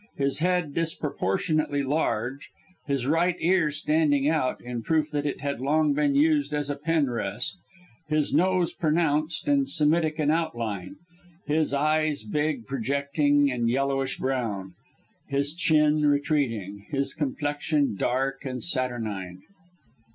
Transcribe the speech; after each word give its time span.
His 0.17 0.39
head 0.39 0.73
disproportionately 0.73 1.83
large; 1.83 2.49
his 2.87 3.05
right 3.05 3.35
ear 3.39 3.69
standing 3.69 4.27
out, 4.27 4.59
in 4.59 4.81
proof 4.81 5.11
that 5.11 5.27
it 5.27 5.41
had 5.41 5.61
long 5.61 5.93
been 5.93 6.15
used 6.15 6.55
as 6.55 6.71
a 6.71 6.75
pen 6.75 7.07
rest; 7.07 7.61
his 8.07 8.33
nose 8.33 8.73
pronounced 8.73 9.47
and 9.47 9.69
Semitic 9.69 10.19
in 10.19 10.31
outline; 10.31 10.95
his 11.45 11.71
eyes, 11.71 12.23
big, 12.23 12.65
projecting 12.65 13.51
and 13.51 13.69
yellowish 13.69 14.17
brown; 14.17 14.73
his 15.29 15.53
chin, 15.53 16.07
retreating; 16.07 16.87
his 16.89 17.13
complexion, 17.13 17.95
dark 17.95 18.43
and 18.43 18.63
saturnine. 18.63 19.43